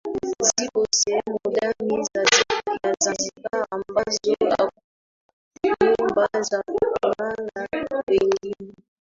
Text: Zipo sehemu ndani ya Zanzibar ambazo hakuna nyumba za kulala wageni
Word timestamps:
Zipo 0.45 0.87
sehemu 0.95 1.37
ndani 1.49 2.05
ya 2.83 2.93
Zanzibar 3.03 3.67
ambazo 3.71 4.35
hakuna 4.51 4.71
nyumba 5.63 6.29
za 6.41 6.63
kulala 6.63 7.35
wageni 7.55 8.55